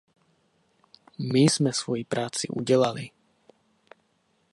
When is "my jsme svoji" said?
1.33-2.03